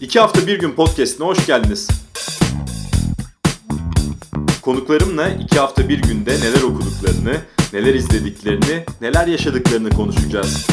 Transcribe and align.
İki 0.00 0.20
hafta 0.20 0.46
bir 0.46 0.58
gün 0.58 0.72
podcastine 0.72 1.26
hoş 1.26 1.46
geldiniz. 1.46 1.88
Konuklarımla 4.62 5.28
iki 5.28 5.58
hafta 5.58 5.88
bir 5.88 6.02
günde 6.02 6.40
neler 6.40 6.62
okuduklarını, 6.62 7.36
neler 7.72 7.94
izlediklerini, 7.94 8.84
neler 9.00 9.26
yaşadıklarını 9.26 9.90
konuşacağız. 9.90 10.66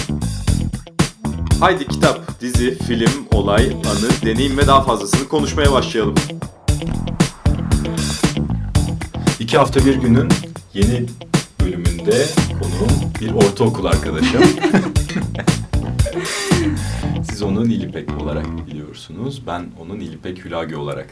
Haydi 1.59 1.87
kitap, 1.87 2.41
dizi, 2.41 2.77
film, 2.77 3.27
olay, 3.31 3.65
anı, 3.65 4.25
deneyim 4.25 4.57
ve 4.57 4.67
daha 4.67 4.83
fazlasını 4.83 5.27
konuşmaya 5.27 5.71
başlayalım. 5.71 6.15
İki 9.39 9.57
hafta 9.57 9.85
bir 9.85 9.95
günün 9.95 10.29
yeni 10.73 11.05
bölümünde 11.61 12.25
konuğum 12.59 13.13
bir 13.21 13.33
ortaokul 13.33 13.85
arkadaşım. 13.85 14.41
Siz 17.37 17.43
onu 17.43 17.69
Nilipek 17.69 18.21
olarak 18.21 18.67
biliyorsunuz. 18.67 19.41
Ben 19.47 19.65
onu 19.81 19.99
Nilipek 19.99 20.45
Hülagi 20.45 20.75
olarak 20.75 21.07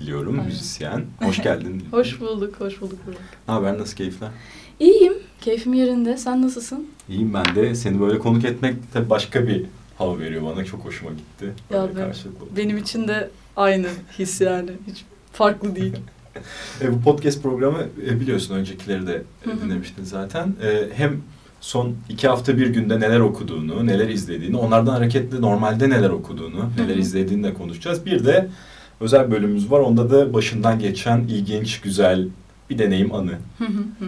biliyorum. 0.00 0.32
Aynen. 0.32 0.46
Müzisyen. 0.46 1.04
Hoş 1.22 1.42
geldin. 1.42 1.84
Hoş 1.90 2.20
bulduk, 2.20 2.60
hoş 2.60 2.80
bulduk 2.80 2.98
Burak. 3.06 3.18
Ne 3.48 3.54
haber? 3.54 3.78
Nasıl 3.78 3.96
keyifler? 3.96 4.28
İyiyim, 4.80 5.12
keyfim 5.40 5.74
yerinde. 5.74 6.16
Sen 6.16 6.42
nasılsın? 6.42 6.88
İyiyim 7.08 7.34
ben 7.34 7.54
de. 7.54 7.74
Seni 7.74 8.00
böyle 8.00 8.18
konuk 8.18 8.44
etmek 8.44 8.92
tabii 8.92 9.10
başka 9.10 9.46
bir 9.46 9.64
hava 9.98 10.18
veriyor 10.18 10.42
bana. 10.42 10.64
Çok 10.64 10.84
hoşuma 10.84 11.10
gitti. 11.10 11.52
Ya 11.70 11.88
ben-. 11.96 12.14
Benim 12.56 12.76
için 12.76 13.08
de 13.08 13.30
aynı 13.56 13.88
his 14.18 14.40
yani. 14.40 14.70
Hiç 14.86 15.04
farklı 15.32 15.76
değil. 15.76 15.96
E, 16.80 16.92
bu 16.92 17.00
podcast 17.00 17.42
programı 17.42 17.86
e, 18.06 18.20
biliyorsun 18.20 18.54
öncekileri 18.54 19.06
de 19.06 19.22
dinlemiştin 19.62 20.04
zaten. 20.04 20.54
E, 20.62 20.88
hem 20.94 21.22
son 21.60 21.94
iki 22.08 22.28
hafta 22.28 22.58
bir 22.58 22.66
günde 22.66 23.00
neler 23.00 23.20
okuduğunu, 23.20 23.86
neler 23.86 24.08
izlediğini, 24.08 24.56
onlardan 24.56 24.92
hareketle 24.92 25.40
normalde 25.40 25.90
neler 25.90 26.10
okuduğunu, 26.10 26.64
neler 26.78 26.96
izlediğini 26.96 27.44
de 27.44 27.54
konuşacağız. 27.54 28.06
Bir 28.06 28.24
de 28.24 28.48
özel 29.00 29.30
bölümümüz 29.30 29.70
var. 29.70 29.80
Onda 29.80 30.10
da 30.10 30.34
başından 30.34 30.78
geçen 30.78 31.18
ilginç, 31.20 31.80
güzel 31.80 32.28
bir 32.70 32.78
deneyim 32.78 33.14
anı. 33.14 33.32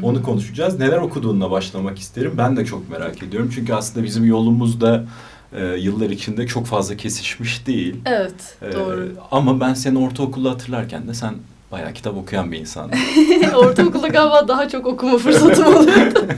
Onu 0.02 0.22
konuşacağız. 0.22 0.78
Neler 0.78 0.98
okuduğunla 0.98 1.50
başlamak 1.50 1.98
isterim. 1.98 2.32
Ben 2.38 2.56
de 2.56 2.64
çok 2.64 2.90
merak 2.90 3.22
ediyorum. 3.22 3.50
Çünkü 3.54 3.72
aslında 3.74 4.06
bizim 4.06 4.24
yolumuz 4.24 4.80
da 4.80 5.04
e, 5.52 5.64
yıllar 5.66 6.10
içinde 6.10 6.46
çok 6.46 6.66
fazla 6.66 6.96
kesişmiş 6.96 7.66
değil. 7.66 7.96
Evet, 8.06 8.56
E, 8.62 8.72
doğru. 8.72 9.08
ama 9.30 9.60
ben 9.60 9.74
seni 9.74 9.98
ortaokulda 9.98 10.50
hatırlarken 10.50 11.08
de 11.08 11.14
sen 11.14 11.34
bayağı 11.72 11.92
kitap 11.92 12.16
okuyan 12.16 12.52
bir 12.52 12.58
insandın. 12.58 12.98
Ortaokulda 13.54 14.08
galiba 14.08 14.48
daha 14.48 14.68
çok 14.68 14.86
okuma 14.86 15.18
fırsatım 15.18 15.76
oluyordu. 15.76 16.26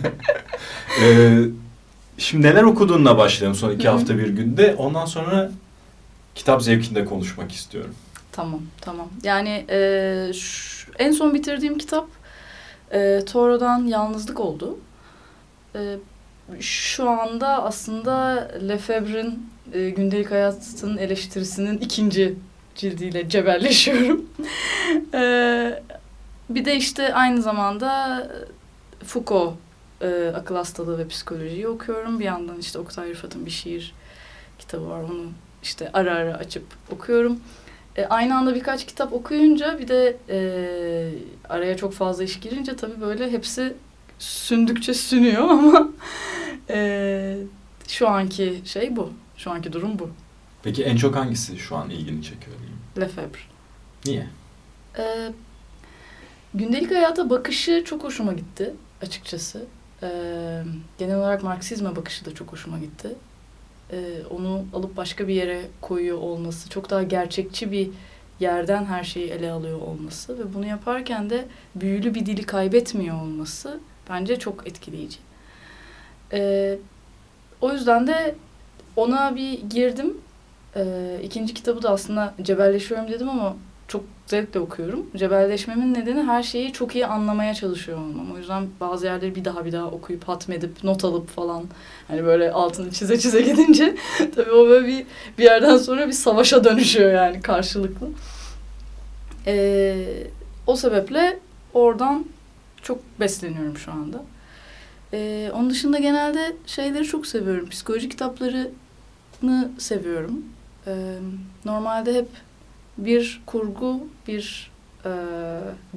Ee, 1.02 1.38
şimdi 2.18 2.46
neler 2.46 2.62
okuduğunla 2.62 3.18
başlayalım 3.18 3.58
son 3.58 3.70
iki 3.70 3.84
Hı 3.88 3.92
hı. 3.92 3.96
hafta 3.96 4.18
bir 4.18 4.28
günde. 4.28 4.74
Ondan 4.78 5.04
sonra 5.04 5.50
kitap 6.34 6.62
zevkinde 6.62 7.04
konuşmak 7.04 7.52
istiyorum. 7.52 7.94
tamam, 8.32 8.60
tamam. 8.80 9.08
Yani 9.22 9.64
e, 9.70 10.30
şu- 10.34 10.90
en 10.98 11.12
son 11.12 11.34
bitirdiğim 11.34 11.78
kitap 11.78 12.06
e, 12.92 13.20
Toro'dan 13.32 13.86
Yalnızlık 13.86 14.40
oldu. 14.40 14.78
E, 15.74 15.96
şu 16.60 17.10
anda 17.10 17.62
aslında 17.64 18.48
Lefebvre'in 18.68 19.50
e, 19.72 19.90
gündelik 19.90 20.30
hayatın 20.30 20.96
eleştirisinin 20.96 21.78
ikinci 21.78 22.34
cildiyle 22.74 23.28
cebelleşiyorum. 23.28 24.26
E, 25.14 25.82
bir 26.50 26.64
de 26.64 26.76
işte 26.76 27.14
aynı 27.14 27.42
zamanda 27.42 28.28
Foucault 29.04 29.54
e, 30.00 30.32
akıl 30.34 30.54
hastalığı 30.54 30.98
ve 30.98 31.08
psikolojiyi 31.08 31.68
okuyorum. 31.68 32.20
Bir 32.20 32.24
yandan 32.24 32.58
işte 32.58 32.78
Oktay 32.78 33.10
Rıfat'ın 33.10 33.46
bir 33.46 33.50
şiir 33.50 33.94
kitabı 34.58 34.88
var. 34.88 35.02
Onu 35.02 35.26
işte 35.62 35.90
ara 35.92 36.14
ara 36.14 36.34
açıp 36.34 36.64
okuyorum. 36.90 37.40
E, 37.96 38.06
aynı 38.06 38.36
anda 38.36 38.54
birkaç 38.54 38.86
kitap 38.86 39.12
okuyunca 39.12 39.78
bir 39.78 39.88
de 39.88 40.16
e, 40.28 40.38
araya 41.48 41.76
çok 41.76 41.92
fazla 41.92 42.24
iş 42.24 42.40
girince 42.40 42.76
tabii 42.76 43.00
böyle 43.00 43.30
hepsi 43.30 43.74
sündükçe 44.18 44.94
sünüyor 44.94 45.42
ama 45.48 45.88
e, 46.70 47.36
şu 47.88 48.08
anki 48.08 48.60
şey 48.64 48.96
bu. 48.96 49.10
Şu 49.36 49.50
anki 49.50 49.72
durum 49.72 49.98
bu. 49.98 50.10
Peki 50.62 50.84
en 50.84 50.96
çok 50.96 51.16
hangisi 51.16 51.58
şu 51.58 51.76
an 51.76 51.90
ilgini 51.90 52.22
çekiyor 52.22 52.56
diyeyim? 52.58 52.78
Lefebvre. 53.00 53.42
Niye? 54.06 54.26
E, 54.98 55.32
gündelik 56.54 56.90
hayata 56.90 57.30
bakışı 57.30 57.82
çok 57.84 58.04
hoşuma 58.04 58.32
gitti 58.32 58.74
açıkçası. 59.02 59.64
E, 60.02 60.08
genel 60.98 61.16
olarak 61.16 61.42
Marksizme 61.42 61.96
bakışı 61.96 62.24
da 62.24 62.34
çok 62.34 62.52
hoşuma 62.52 62.78
gitti. 62.78 63.08
E, 63.92 64.22
onu 64.30 64.64
alıp 64.72 64.96
başka 64.96 65.28
bir 65.28 65.34
yere 65.34 65.62
koyuyor 65.80 66.18
olması, 66.18 66.68
çok 66.68 66.90
daha 66.90 67.02
gerçekçi 67.02 67.72
bir 67.72 67.90
yerden 68.40 68.84
her 68.84 69.04
şeyi 69.04 69.30
ele 69.30 69.50
alıyor 69.50 69.80
olması 69.80 70.38
ve 70.38 70.54
bunu 70.54 70.66
yaparken 70.66 71.30
de 71.30 71.44
büyülü 71.74 72.14
bir 72.14 72.26
dili 72.26 72.42
kaybetmiyor 72.42 73.22
olması 73.22 73.80
bence 74.10 74.38
çok 74.38 74.66
etkileyici. 74.66 75.18
E, 76.32 76.78
o 77.60 77.72
yüzden 77.72 78.06
de 78.06 78.34
ona 78.96 79.36
bir 79.36 79.60
girdim. 79.60 80.16
E, 80.76 81.20
ikinci 81.22 81.54
kitabı 81.54 81.82
da 81.82 81.90
aslında 81.90 82.34
cebelleşiyorum 82.42 83.08
dedim 83.08 83.28
ama 83.28 83.56
çok 83.88 84.04
zevkle 84.26 84.60
okuyorum. 84.60 85.06
Cebelleşmemin 85.16 85.94
nedeni 85.94 86.22
her 86.22 86.42
şeyi 86.42 86.72
çok 86.72 86.94
iyi 86.94 87.06
anlamaya 87.06 87.54
çalışıyor 87.54 87.98
olmam. 87.98 88.32
O 88.34 88.38
yüzden 88.38 88.66
bazı 88.80 89.06
yerleri 89.06 89.34
bir 89.34 89.44
daha 89.44 89.64
bir 89.64 89.72
daha 89.72 89.86
okuyup 89.86 90.28
hatmedip 90.28 90.84
not 90.84 91.04
alıp 91.04 91.28
falan 91.28 91.64
hani 92.08 92.24
böyle 92.24 92.52
altını 92.52 92.90
çize 92.90 93.18
çize 93.18 93.40
gidince 93.50 93.96
tabii 94.34 94.50
o 94.50 94.68
böyle 94.68 94.86
bir 94.86 95.06
bir 95.38 95.44
yerden 95.44 95.76
sonra 95.76 96.06
bir 96.06 96.12
savaşa 96.12 96.64
dönüşüyor 96.64 97.12
yani 97.12 97.42
karşılıklı. 97.42 98.08
Ee, 99.46 100.06
o 100.66 100.76
sebeple 100.76 101.38
oradan 101.74 102.26
çok 102.82 103.20
besleniyorum 103.20 103.76
şu 103.78 103.92
anda. 103.92 104.22
Ee, 105.12 105.50
onun 105.54 105.70
dışında 105.70 105.98
genelde 105.98 106.56
şeyleri 106.66 107.04
çok 107.04 107.26
seviyorum. 107.26 107.68
Psikoloji 107.68 108.08
kitaplarını 108.08 109.70
seviyorum. 109.78 110.44
Ee, 110.86 111.14
normalde 111.64 112.14
hep 112.14 112.28
bir 112.98 113.40
kurgu, 113.46 114.00
bir 114.28 114.70
e, 115.04 115.10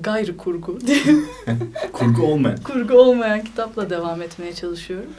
gayrı 0.01 0.37
kurgu 0.37 0.79
diyeyim. 0.87 1.25
Kurgu 1.93 2.23
olmayan. 2.23 2.57
kurgu 2.63 2.93
olmayan 2.93 3.43
kitapla 3.43 3.89
devam 3.89 4.21
etmeye 4.21 4.53
çalışıyorum. 4.53 5.09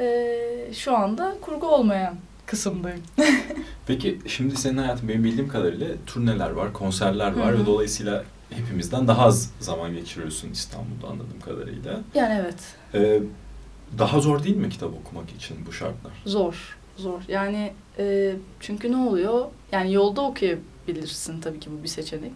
Ee, 0.00 0.68
şu 0.74 0.96
anda 0.96 1.36
kurgu 1.40 1.66
olmayan 1.68 2.14
kısımdayım. 2.46 3.00
Peki 3.86 4.18
şimdi 4.26 4.56
senin 4.56 4.76
hayatın 4.78 5.08
benim 5.08 5.24
bildiğim 5.24 5.48
kadarıyla 5.48 5.88
turneler 6.06 6.50
var, 6.50 6.72
konserler 6.72 7.32
var 7.36 7.52
Hı 7.52 7.56
hı. 7.56 7.62
ve 7.62 7.66
dolayısıyla 7.66 8.24
hepimizden 8.50 9.08
daha 9.08 9.22
az 9.24 9.50
zaman 9.60 9.92
geçiriyorsun 9.94 10.50
İstanbul'da 10.50 11.06
anladığım 11.06 11.40
kadarıyla. 11.44 12.00
Yani 12.14 12.40
evet 12.42 12.54
Ee, 12.94 13.20
daha 13.98 14.20
zor 14.20 14.42
değil 14.44 14.56
mi 14.56 14.70
kitap 14.70 14.90
okumak 14.94 15.30
için 15.30 15.56
bu 15.66 15.72
şartlar? 15.72 16.12
zor, 16.26 16.76
zor. 16.96 17.22
Yani 17.28 17.72
e, 17.98 18.34
çünkü 18.60 18.92
ne 18.92 18.96
oluyor? 18.96 19.46
Yani 19.72 19.92
yolda 19.92 20.22
okuyabilirsin 20.22 21.40
tabii 21.40 21.60
ki 21.60 21.70
bu 21.78 21.82
bir 21.82 21.88
seçenek. 21.88 22.32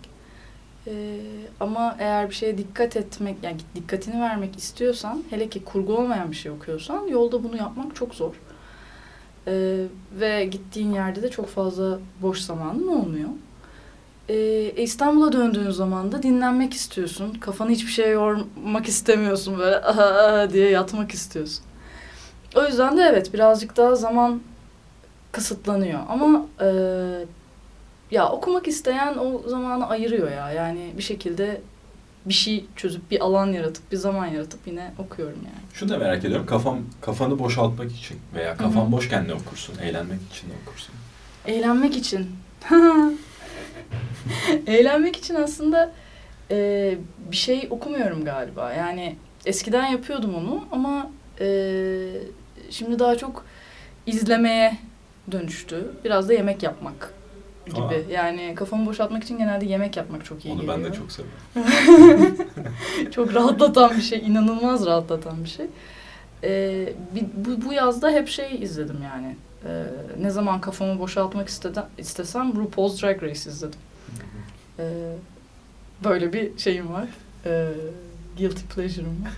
E, 0.87 1.16
ama 1.60 1.97
eğer 1.98 2.31
bir 2.31 2.34
şeye 2.34 2.59
dikkat 2.59 2.97
etmek, 2.97 3.37
yani 3.43 3.56
dikkatini 3.75 4.21
vermek 4.21 4.59
istiyorsan, 4.59 5.22
hele 5.31 5.48
ki 5.48 5.65
kurgu 5.65 5.97
olmayan 5.97 6.31
bir 6.31 6.37
şey 6.37 6.53
okuyorsan, 6.53 7.06
yolda 7.06 7.44
bunu 7.44 7.56
yapmak 7.56 7.97
çok 7.97 8.15
zor. 8.15 8.34
E, 9.47 9.84
ve 10.21 10.44
gittiğin 10.44 10.92
yerde 10.92 11.22
de 11.22 11.31
çok 11.31 11.48
fazla 11.48 11.98
boş 12.22 12.38
zamanın 12.38 12.88
olmuyor. 12.88 13.28
E, 14.28 14.71
İstanbul'a 14.77 15.32
döndüğün 15.32 15.71
zaman 15.71 16.13
da 16.13 16.22
dinlenmek 16.22 16.74
istiyorsun. 16.74 17.34
Kafanı 17.34 17.71
hiçbir 17.71 17.92
şeye 17.92 18.09
yormak 18.09 18.86
istemiyorsun. 18.86 19.59
Böyle 19.59 19.77
"Aa!" 19.77 20.51
diye 20.51 20.71
yatmak 20.71 21.13
istiyorsun. 21.13 21.65
O 22.56 22.65
yüzden 22.66 22.97
de 22.97 23.03
evet 23.03 23.34
birazcık 23.34 23.77
daha 23.77 23.95
zaman 23.95 24.41
kısıtlanıyor. 25.32 26.00
Ama 26.09 26.47
e, 26.60 26.66
ya 28.10 28.28
okumak 28.28 28.68
isteyen 28.68 29.16
o 29.18 29.48
zamanı 29.48 29.88
ayırıyor 29.88 30.30
ya. 30.30 30.53
Yani 30.53 30.92
bir 30.97 31.03
şekilde 31.03 31.60
bir 32.27 32.34
şey 32.34 32.65
çözüp 32.77 33.10
bir 33.10 33.21
alan 33.21 33.53
yaratıp 33.53 33.92
bir 33.92 33.97
zaman 33.97 34.27
yaratıp 34.27 34.66
yine 34.66 34.92
okuyorum 34.98 35.38
yani. 35.44 35.65
Şunu 35.74 35.88
da 35.88 35.98
merak 35.98 36.24
ediyorum. 36.24 36.47
Kafam 36.47 36.78
kafanı 37.00 37.38
boşaltmak 37.38 37.92
için 37.92 38.18
veya 38.34 38.56
kafan 38.56 38.82
Hı 38.82 38.86
hı. 38.86 38.92
boşken 38.92 39.28
ne 39.28 39.34
okursun? 39.34 39.74
Eğlenmek 39.82 40.21
için 40.32 40.48
ne 40.48 40.53
okursun? 40.62 40.94
Eğlenmek 41.47 41.97
için. 41.97 42.30
Eğlenmek 44.66 45.16
için 45.16 45.34
aslında 45.34 45.92
e, 46.50 46.98
bir 47.30 47.36
şey 47.36 47.68
okumuyorum 47.71 48.24
galiba. 48.24 48.72
Yani 48.72 49.16
eskiden 49.47 49.86
yapıyordum 49.86 50.34
onu 50.34 50.65
ama 50.72 51.10
e, 51.41 51.47
şimdi 52.71 52.98
daha 52.98 53.16
çok 53.16 53.44
izlemeye 54.06 54.77
dönüştü. 55.33 55.84
Biraz 56.05 56.28
da 56.28 56.33
yemek 56.33 56.63
yapmak 56.63 57.15
gibi. 57.67 57.81
Aa. 57.81 58.13
Yani 58.13 58.55
kafamı 58.57 58.87
boşaltmak 58.87 59.25
için 59.25 59.39
genelde 59.39 59.67
yemek 59.67 59.97
yapmak 59.97 60.25
çok 60.25 60.45
iyi 60.45 60.53
Onu 60.53 60.61
geliyor. 60.61 60.78
ben 60.78 60.84
de 60.84 60.93
çok 60.97 61.13
seviyorum. 61.13 62.37
çok 63.11 63.34
rahatlatan 63.34 63.97
bir 63.97 64.03
şey, 64.03 64.19
inanılmaz 64.19 64.87
rahatlatan 64.87 65.45
bir 65.45 65.49
şey. 65.49 65.67
Ee, 66.45 66.93
bu, 67.37 67.69
bu 67.69 67.72
yazda 67.72 68.11
hep 68.11 68.28
şey 68.28 68.63
izledim 68.63 68.99
yani. 69.05 69.37
Ee, 69.67 69.84
ne 70.22 70.31
zaman 70.31 70.61
kafamı 70.61 70.99
boşaltmak 70.99 71.49
isteden, 71.49 71.84
istesem 71.99 72.57
RuPaul's 72.57 73.03
Drag 73.03 73.23
Race 73.23 73.51
izledim. 73.51 73.81
Ee, 74.78 74.84
böyle 76.05 76.33
bir 76.33 76.59
şeyim 76.59 76.93
var. 76.93 77.09
Ee, 77.47 77.69
guilty 78.39 78.63
pleasure'ım 78.75 79.25
var. 79.25 79.33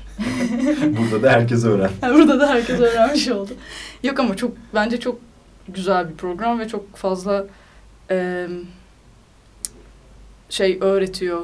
Burada 0.98 1.22
da 1.22 1.30
herkes 1.30 1.64
öğren. 1.64 1.90
Burada 2.14 2.40
da 2.40 2.48
herkes 2.48 2.80
öğrenmiş 2.80 3.28
oldu. 3.28 3.50
Yok 4.02 4.20
ama 4.20 4.36
çok 4.36 4.52
bence 4.74 5.00
çok 5.00 5.18
güzel 5.68 6.10
bir 6.10 6.14
program 6.14 6.58
ve 6.58 6.68
çok 6.68 6.96
fazla 6.96 7.46
e, 8.10 8.48
şey 10.50 10.78
öğretiyor 10.80 11.40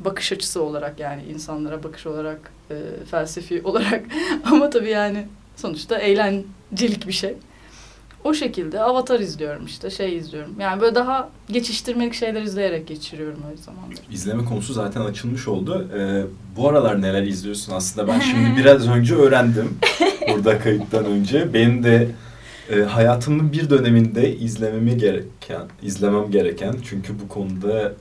bakış 0.00 0.32
açısı 0.32 0.62
olarak 0.62 1.00
yani 1.00 1.22
insanlara 1.34 1.82
bakış 1.82 2.06
olarak 2.06 2.52
e, 2.70 2.74
felsefi 3.10 3.62
olarak 3.64 4.04
ama 4.44 4.70
tabii 4.70 4.90
yani 4.90 5.26
sonuçta 5.56 5.98
eğlencelik 5.98 7.06
bir 7.06 7.12
şey. 7.12 7.34
O 8.24 8.34
şekilde 8.34 8.80
Avatar 8.80 9.20
izliyorum 9.20 9.66
işte 9.66 9.90
şey 9.90 10.16
izliyorum. 10.16 10.60
Yani 10.60 10.80
böyle 10.80 10.94
daha 10.94 11.28
geçiştirmelik 11.48 12.14
şeyler 12.14 12.42
izleyerek 12.42 12.86
geçiriyorum 12.86 13.42
öyle 13.50 13.56
zamanları. 13.56 14.00
İzleme 14.10 14.44
konusu 14.44 14.72
zaten 14.72 15.00
açılmış 15.00 15.48
oldu. 15.48 15.88
Ee, 15.98 16.22
bu 16.56 16.68
aralar 16.68 17.02
neler 17.02 17.22
izliyorsun 17.22 17.72
aslında 17.72 18.08
ben 18.08 18.20
şimdi 18.20 18.56
biraz 18.56 18.88
önce 18.88 19.14
öğrendim. 19.14 19.78
Burada 20.32 20.58
kayıttan 20.58 21.04
önce. 21.04 21.54
Benim 21.54 21.84
de 21.84 22.08
e, 22.70 22.80
hayatımın 22.82 23.52
bir 23.52 23.70
döneminde 23.70 24.36
izlememi 24.36 24.96
gereken, 24.98 25.62
izlemem 25.82 26.30
gereken 26.30 26.74
çünkü 26.88 27.12
bu 27.24 27.28
konuda 27.28 27.92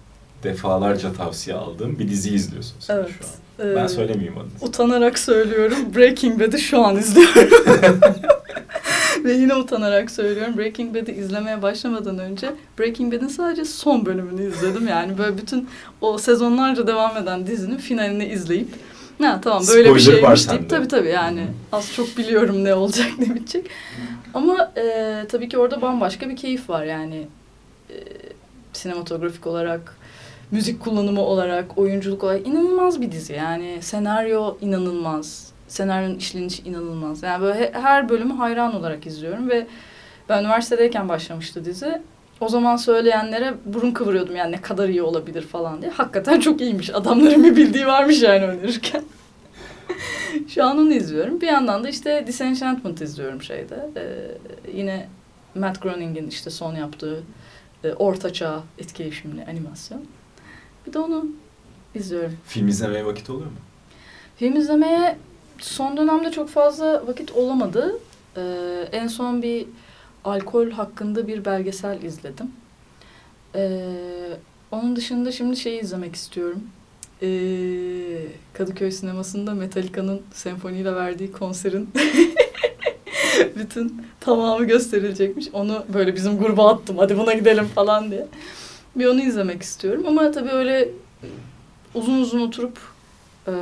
defalarca 0.43 1.13
tavsiye 1.13 1.55
aldığım 1.55 1.99
bir 1.99 2.07
dizi 2.09 2.29
izliyorsun 2.35 2.75
sen 2.79 2.95
Evet. 2.95 3.09
şu 3.19 3.25
an. 3.25 3.31
Ben 3.75 3.85
Ee, 3.85 3.89
söylemeyeyim 3.89 4.37
adını. 4.37 4.69
Utanarak 4.69 5.19
söylüyorum. 5.19 5.77
Breaking 5.95 6.39
Bad'i 6.41 6.59
şu 6.59 6.81
an 6.85 6.97
izliyorum. 6.97 7.49
Ve 9.23 9.33
yine 9.33 9.55
utanarak 9.55 10.11
söylüyorum. 10.11 10.57
Breaking 10.57 10.95
Bad'i 10.95 11.11
izlemeye 11.11 11.61
başlamadan 11.61 12.17
önce 12.19 12.51
Breaking 12.79 13.13
Bad'in 13.13 13.27
sadece 13.27 13.65
son 13.65 14.05
bölümünü 14.05 14.47
izledim. 14.47 14.87
Yani 14.87 15.17
böyle 15.17 15.37
bütün 15.37 15.69
o 16.01 16.17
sezonlarca 16.17 16.87
devam 16.87 17.17
eden 17.17 17.47
dizinin 17.47 17.77
finalini 17.77 18.25
izleyip 18.25 18.67
ha 19.21 19.39
tamam 19.41 19.63
böyle 19.67 19.95
bir 19.95 19.99
Spoiler 19.99 20.21
var 20.21 20.35
şeymiş 20.35 20.49
deyip 20.49 20.69
tabii 20.69 20.87
tabii 20.87 21.09
yani 21.09 21.47
az 21.71 21.93
çok 21.93 22.17
biliyorum 22.17 22.63
ne 22.63 22.73
olacak 22.75 23.07
ne 23.19 23.35
bitecek. 23.35 23.65
Ama 24.33 24.71
e, 24.77 25.15
tabii 25.29 25.49
ki 25.49 25.57
orada 25.57 25.81
bambaşka 25.81 26.29
bir 26.29 26.35
keyif 26.35 26.69
var 26.69 26.83
yani 26.83 27.27
e, 27.89 27.95
sinematografik 28.73 29.47
olarak 29.47 29.97
müzik 30.51 30.79
kullanımı 30.79 31.21
olarak, 31.21 31.77
oyunculuk 31.77 32.23
olarak 32.23 32.47
inanılmaz 32.47 33.01
bir 33.01 33.11
dizi. 33.11 33.33
Yani 33.33 33.77
senaryo 33.81 34.57
inanılmaz. 34.61 35.51
Senaryonun 35.67 36.15
işlenişi 36.15 36.63
inanılmaz. 36.63 37.23
Yani 37.23 37.41
böyle 37.41 37.59
he- 37.59 37.71
her 37.73 38.09
bölümü 38.09 38.33
hayran 38.33 38.75
olarak 38.75 39.05
izliyorum 39.05 39.49
ve 39.49 39.67
ben 40.29 40.43
üniversitedeyken 40.43 41.09
başlamıştı 41.09 41.65
dizi. 41.65 42.01
O 42.39 42.49
zaman 42.49 42.75
söyleyenlere 42.75 43.53
burun 43.65 43.91
kıvırıyordum 43.91 44.35
yani 44.35 44.51
ne 44.51 44.61
kadar 44.61 44.89
iyi 44.89 45.01
olabilir 45.01 45.41
falan 45.41 45.81
diye. 45.81 45.91
Hakikaten 45.91 46.39
çok 46.39 46.61
iyiymiş. 46.61 46.89
Adamların 46.89 47.43
bir 47.43 47.55
bildiği 47.55 47.87
varmış 47.87 48.21
yani 48.21 48.45
önerirken. 48.45 49.03
Şu 50.47 50.65
an 50.65 50.77
onu 50.77 50.93
izliyorum. 50.93 51.41
Bir 51.41 51.47
yandan 51.47 51.83
da 51.83 51.89
işte 51.89 52.23
Disenchantment 52.27 53.01
izliyorum 53.01 53.41
şeyde. 53.41 53.89
Ee, 53.97 54.37
yine 54.77 55.07
Matt 55.55 55.81
Groening'in 55.81 56.27
işte 56.27 56.49
son 56.49 56.75
yaptığı 56.75 57.23
e, 57.83 57.93
ortaçağ 57.93 58.63
etkileşimli 58.77 59.45
animasyon. 59.45 60.01
Bir 60.87 60.93
de 60.93 60.99
onu 60.99 61.25
izliyorum. 61.95 62.37
Film 62.45 62.67
izlemeye 62.67 63.05
vakit 63.05 63.29
oluyor 63.29 63.45
mu? 63.45 63.57
Film 64.37 64.55
izlemeye 64.55 65.17
son 65.59 65.97
dönemde 65.97 66.31
çok 66.31 66.49
fazla 66.49 67.07
vakit 67.07 67.31
olamadı. 67.31 67.95
Ee, 68.37 68.87
en 68.91 69.07
son 69.07 69.41
bir 69.41 69.65
alkol 70.25 70.71
hakkında 70.71 71.27
bir 71.27 71.45
belgesel 71.45 72.01
izledim. 72.03 72.51
Ee, 73.55 73.81
onun 74.71 74.95
dışında 74.95 75.31
şimdi 75.31 75.57
şeyi 75.57 75.81
izlemek 75.81 76.15
istiyorum. 76.15 76.63
Ee, 77.21 77.27
Kadıköy 78.53 78.91
sinemasında 78.91 79.53
Metallica'nın 79.53 80.21
senfoniyle 80.33 80.95
verdiği 80.95 81.31
konserin 81.31 81.89
bütün 83.55 84.01
tamamı 84.19 84.65
gösterilecekmiş. 84.65 85.47
Onu 85.53 85.85
böyle 85.93 86.15
bizim 86.15 86.37
gruba 86.37 86.69
attım. 86.69 86.97
Hadi 86.97 87.17
buna 87.17 87.33
gidelim 87.33 87.65
falan 87.65 88.11
diye. 88.11 88.27
Bir 88.95 89.05
onu 89.05 89.21
izlemek 89.21 89.61
istiyorum. 89.61 90.03
Ama 90.07 90.31
tabii 90.31 90.49
öyle 90.51 90.89
uzun 91.93 92.21
uzun 92.21 92.39
oturup 92.41 92.79
e, 93.47 93.53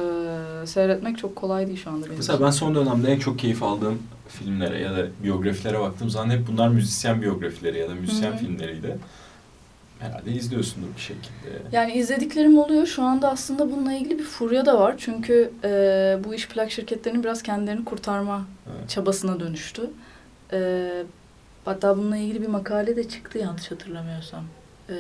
seyretmek 0.66 1.18
çok 1.18 1.36
kolay 1.36 1.68
değil 1.68 1.84
şu 1.84 1.90
anda 1.90 2.06
benim 2.06 2.18
Mesela 2.18 2.36
için. 2.36 2.46
ben 2.46 2.52
son 2.52 2.76
dönemde 2.76 3.12
en 3.12 3.20
çok 3.20 3.40
keyif 3.40 3.64
aldığım 3.64 4.00
filmlere 4.40 4.80
ya 4.80 4.98
da 4.98 5.06
biyografilere 5.24 5.80
baktığım 5.80 6.10
zaman 6.10 6.30
hep 6.30 6.48
bunlar 6.48 6.68
müzisyen 6.68 7.22
biyografileri 7.22 7.80
ya 7.80 7.90
da 7.90 7.94
müzisyen 7.96 8.32
Hı 8.32 8.36
hı. 8.36 8.38
filmleriydi. 8.40 8.98
Herhalde 10.00 10.32
izliyorsundur 10.32 10.88
bir 10.96 11.02
şekilde. 11.02 11.62
Yani 11.72 11.94
izlediklerim 11.94 12.58
oluyor. 12.58 12.86
Şu 12.86 13.04
anda 13.04 13.30
aslında 13.32 13.72
bununla 13.72 13.94
ilgili 13.94 14.20
bir 14.20 14.24
furya 14.24 14.66
da 14.66 14.80
var. 14.80 14.96
Çünkü 14.98 15.52
e, 15.64 15.70
bu 16.24 16.36
iş 16.36 16.48
plak 16.48 16.72
şirketlerinin 16.72 17.24
biraz 17.24 17.44
kendilerini 17.44 17.86
kurtarma 17.86 18.46
Evet. 18.78 18.90
çabasına 18.90 19.40
dönüştü. 19.40 19.90
E, 20.54 20.90
hatta 21.66 21.98
bununla 21.98 22.18
ilgili 22.18 22.42
bir 22.42 22.48
makale 22.48 22.96
de 22.96 23.10
çıktı 23.10 23.38
yanlış 23.38 23.72
hatırlamıyorsam. 23.72 24.44
E, 24.90 24.96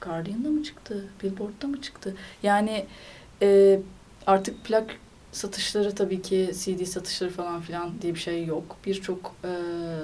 Guardian'da 0.00 0.48
mı 0.48 0.62
çıktı? 0.62 1.04
Billboard'da 1.22 1.66
mı 1.66 1.80
çıktı? 1.80 2.14
Yani 2.42 2.86
e, 3.42 3.80
artık 4.26 4.64
plak 4.64 4.96
satışları 5.32 5.94
tabii 5.94 6.22
ki 6.22 6.50
CD 6.52 6.84
satışları 6.84 7.30
falan 7.30 7.60
filan 7.60 7.90
diye 8.02 8.14
bir 8.14 8.18
şey 8.18 8.46
yok. 8.46 8.76
Birçok 8.86 9.34
e, 9.44 9.48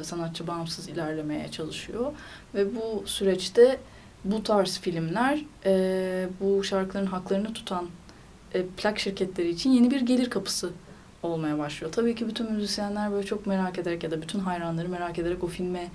sanatçı 0.04 0.46
bağımsız 0.46 0.88
ilerlemeye 0.88 1.50
çalışıyor. 1.50 2.12
Ve 2.54 2.76
bu 2.76 3.02
süreçte 3.06 3.80
bu 4.24 4.42
tarz 4.42 4.78
filmler 4.80 5.44
e, 5.64 6.28
bu 6.40 6.64
şarkıların 6.64 7.06
haklarını 7.06 7.52
tutan 7.52 7.88
e, 8.54 8.66
plak 8.66 8.98
şirketleri 8.98 9.48
için 9.48 9.70
yeni 9.70 9.90
bir 9.90 10.00
gelir 10.00 10.30
kapısı 10.30 10.70
olmaya 11.22 11.58
başlıyor. 11.58 11.92
Tabii 11.92 12.14
ki 12.14 12.28
bütün 12.28 12.52
müzisyenler 12.52 13.12
böyle 13.12 13.26
çok 13.26 13.46
merak 13.46 13.78
ederek 13.78 14.04
ya 14.04 14.10
da 14.10 14.22
bütün 14.22 14.38
hayranları 14.38 14.88
merak 14.88 15.18
ederek 15.18 15.44
o 15.44 15.46
filme 15.46 15.88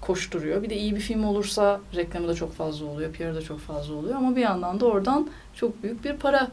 koşturuyor. 0.00 0.62
Bir 0.62 0.70
de 0.70 0.76
iyi 0.76 0.94
bir 0.94 1.00
film 1.00 1.24
olursa 1.24 1.80
reklamı 1.94 2.28
da 2.28 2.34
çok 2.34 2.54
fazla 2.54 2.86
oluyor, 2.86 3.12
PR'ı 3.12 3.34
da 3.34 3.42
çok 3.42 3.58
fazla 3.58 3.94
oluyor 3.94 4.14
ama 4.14 4.36
bir 4.36 4.40
yandan 4.40 4.80
da 4.80 4.86
oradan 4.86 5.28
çok 5.54 5.82
büyük 5.82 6.04
bir 6.04 6.16
para 6.16 6.48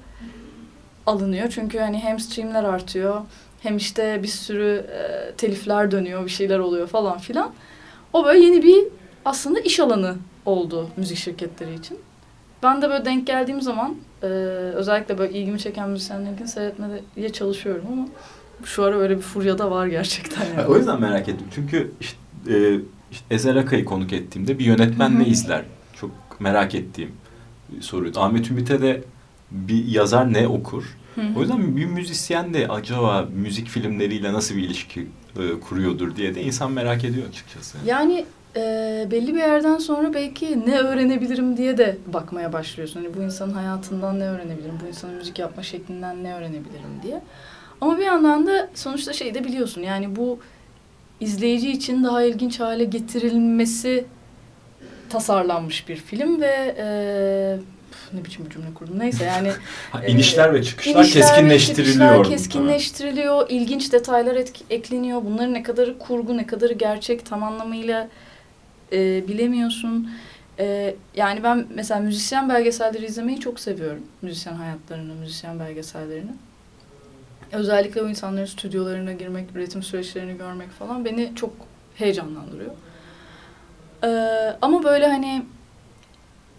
alınıyor. 1.05 1.49
Çünkü 1.49 1.79
hani 1.79 1.99
hem 1.99 2.19
streamler 2.19 2.63
artıyor 2.63 3.21
hem 3.65 3.77
işte 3.77 4.19
bir 4.23 4.27
sürü 4.27 4.85
e, 4.91 5.31
telifler 5.35 5.91
dönüyor, 5.91 6.25
bir 6.25 6.29
şeyler 6.29 6.59
oluyor 6.59 6.87
falan 6.87 7.17
filan. 7.17 7.51
O 8.13 8.25
böyle 8.25 8.45
yeni 8.45 8.63
bir 8.63 8.83
aslında 9.25 9.59
iş 9.59 9.79
alanı 9.79 10.15
oldu 10.45 10.89
müzik 10.97 11.17
şirketleri 11.17 11.73
için. 11.73 11.97
Ben 12.63 12.81
de 12.81 12.89
böyle 12.89 13.05
denk 13.05 13.27
geldiğim 13.27 13.61
zaman 13.61 13.95
e, 14.23 14.25
özellikle 14.75 15.17
böyle 15.17 15.39
ilgimi 15.39 15.59
çeken 15.59 15.89
müzisyenlerin 15.89 16.45
seyretmeye 16.45 17.33
çalışıyorum 17.33 17.85
ama 17.91 18.07
şu 18.63 18.83
ara 18.83 18.97
öyle 18.99 19.17
bir 19.17 19.21
furya 19.21 19.57
da 19.57 19.71
var 19.71 19.87
gerçekten 19.87 20.45
yani. 20.57 20.67
O 20.67 20.77
yüzden 20.77 21.01
merak 21.01 21.29
ettim. 21.29 21.47
Çünkü 21.55 21.91
işte, 21.99 22.17
e, 22.49 22.79
işte 23.11 23.25
Ezel 23.31 23.57
Akay'ı 23.57 23.85
konuk 23.85 24.13
ettiğimde 24.13 24.59
bir 24.59 24.65
yönetmen 24.65 25.19
ne 25.19 25.25
izler? 25.25 25.65
Çok 25.93 26.11
merak 26.39 26.75
ettiğim 26.75 27.11
bir 27.69 27.81
soruydu. 27.81 28.19
Ahmet 28.19 28.51
Ümit'e 28.51 28.81
de 28.81 29.03
bir 29.51 29.85
yazar 29.85 30.33
ne 30.33 30.47
okur? 30.47 30.97
Hı 31.15 31.21
hı. 31.21 31.25
O 31.37 31.41
yüzden 31.41 31.77
bir 31.77 31.85
müzisyen 31.85 32.53
de 32.53 32.67
acaba 32.67 33.27
müzik 33.35 33.67
filmleriyle 33.67 34.33
nasıl 34.33 34.55
bir 34.55 34.63
ilişki 34.63 35.07
e, 35.39 35.59
kuruyordur 35.59 36.15
diye 36.15 36.35
de 36.35 36.43
insan 36.43 36.71
merak 36.71 37.03
ediyor 37.03 37.29
açıkçası. 37.29 37.77
Yani 37.85 38.25
e, 38.55 39.07
belli 39.11 39.33
bir 39.33 39.39
yerden 39.39 39.77
sonra 39.77 40.13
belki 40.13 40.65
ne 40.65 40.79
öğrenebilirim 40.79 41.57
diye 41.57 41.77
de 41.77 41.97
bakmaya 42.13 42.53
başlıyorsun. 42.53 43.03
Hani 43.03 43.17
bu 43.17 43.23
insanın 43.23 43.53
hayatından 43.53 44.19
ne 44.19 44.23
öğrenebilirim, 44.23 44.75
bu 44.83 44.87
insanın 44.87 45.15
müzik 45.15 45.39
yapma 45.39 45.63
şeklinden 45.63 46.23
ne 46.23 46.35
öğrenebilirim 46.35 47.01
diye. 47.03 47.21
Ama 47.81 47.97
bir 47.97 48.03
yandan 48.03 48.47
da 48.47 48.69
sonuçta 48.73 49.13
şey 49.13 49.33
de 49.33 49.43
biliyorsun 49.43 49.81
yani 49.81 50.15
bu 50.15 50.39
izleyici 51.19 51.71
için 51.71 52.03
daha 52.03 52.23
ilginç 52.23 52.59
hale 52.59 52.83
getirilmesi 52.83 54.05
tasarlanmış 55.09 55.89
bir 55.89 55.95
film 55.95 56.41
ve 56.41 56.75
e, 56.77 56.87
ne 58.13 58.25
biçim 58.25 58.45
bir 58.45 58.49
cümle 58.49 58.73
kurdum 58.73 58.99
neyse 58.99 59.23
yani 59.25 59.51
Ha, 59.91 60.03
e, 60.03 60.11
inişler 60.11 60.53
ve 60.53 60.63
çıkışlar 60.63 60.93
İnişler 61.03 61.21
ve 61.21 61.25
keskinleştiriliyor. 61.25 61.85
çıkışlar 61.87 62.17
burada. 62.17 62.29
keskinleştiriliyor. 62.29 63.49
ilginç 63.49 63.91
detaylar 63.93 64.35
etk- 64.35 64.63
ekleniyor. 64.69 65.21
Bunların 65.25 65.53
ne 65.53 65.63
kadarı 65.63 65.97
kurgu, 65.97 66.37
ne 66.37 66.47
kadarı 66.47 66.73
gerçek 66.73 67.25
tam 67.25 67.43
anlamıyla 67.43 68.07
e, 68.91 69.27
bilemiyorsun. 69.27 70.09
E, 70.59 70.95
yani 71.15 71.43
ben 71.43 71.65
mesela 71.75 71.99
müzisyen 71.99 72.49
belgeselleri 72.49 73.05
izlemeyi 73.05 73.39
çok 73.39 73.59
seviyorum. 73.59 74.03
Müzisyen 74.21 74.53
hayatlarını, 74.53 75.13
müzisyen 75.13 75.59
belgesellerini. 75.59 76.31
Özellikle 77.51 78.01
o 78.01 78.09
insanların 78.09 78.45
stüdyolarına 78.45 79.13
girmek, 79.13 79.49
üretim 79.55 79.83
süreçlerini 79.83 80.37
görmek 80.37 80.71
falan 80.71 81.05
beni 81.05 81.31
çok 81.35 81.51
heyecanlandırıyor. 81.95 82.71
E, 84.03 84.07
ama 84.61 84.83
böyle 84.83 85.07
hani 85.07 85.45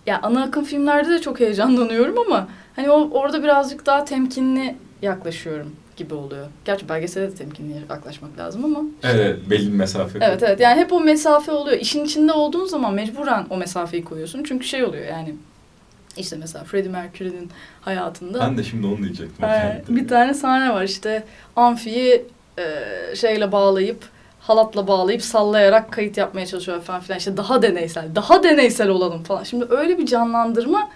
ya 0.06 0.20
ana 0.22 0.42
akım 0.42 0.64
filmlerde 0.64 1.10
de 1.10 1.20
çok 1.20 1.40
heyecanlanıyorum 1.40 2.18
ama 2.18 2.48
hani 2.76 2.90
o 2.90 3.10
orada 3.10 3.42
birazcık 3.42 3.86
daha 3.86 4.04
temkinli 4.04 4.76
yaklaşıyorum 5.02 5.76
gibi 5.96 6.14
oluyor. 6.14 6.46
Gerçi 6.64 6.88
belgesele 6.88 7.30
de 7.30 7.34
temkinli 7.34 7.82
yaklaşmak 7.90 8.38
lazım 8.38 8.64
ama. 8.64 8.80
Evet 9.02 9.36
belli 9.50 9.66
bir 9.72 9.76
mesafe. 9.76 10.18
Evet 10.22 10.42
evet 10.42 10.60
yani 10.60 10.80
hep 10.80 10.92
o 10.92 11.00
mesafe 11.00 11.52
oluyor. 11.52 11.78
İşin 11.80 12.04
içinde 12.04 12.32
olduğun 12.32 12.66
zaman 12.66 12.94
mecburen 12.94 13.46
o 13.50 13.56
mesafeyi 13.56 14.04
koyuyorsun. 14.04 14.42
Çünkü 14.44 14.66
şey 14.66 14.84
oluyor 14.84 15.06
yani 15.06 15.34
işte 16.16 16.36
mesela 16.36 16.64
Freddie 16.64 16.90
Mercury'nin 16.90 17.50
hayatında 17.80 18.40
Ben 18.40 18.58
de 18.58 18.64
şimdi 18.64 18.86
onu 18.86 18.98
diyecektim. 18.98 19.44
ee, 19.44 19.82
bir 19.88 20.08
tane 20.08 20.34
sahne 20.34 20.74
var 20.74 20.84
işte 20.84 21.24
amfiyi 21.56 22.24
e, 22.58 22.64
şeyle 23.16 23.52
bağlayıp 23.52 24.04
halatla 24.46 24.86
bağlayıp 24.86 25.22
sallayarak 25.22 25.92
kayıt 25.92 26.16
yapmaya 26.16 26.46
çalışıyor 26.46 26.80
falan 26.82 27.00
filan. 27.00 27.18
İşte 27.18 27.36
daha 27.36 27.62
deneysel, 27.62 28.14
daha 28.14 28.42
deneysel 28.42 28.88
olalım 28.88 29.22
falan. 29.22 29.42
Şimdi 29.44 29.66
öyle 29.70 29.98
bir 29.98 30.06
canlandırma 30.06 30.88